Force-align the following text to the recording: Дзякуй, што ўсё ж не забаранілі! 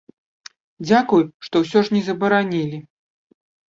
Дзякуй, 0.87 1.23
што 1.49 1.55
ўсё 1.67 1.79
ж 1.87 1.97
не 1.99 2.05
забаранілі! 2.11 2.85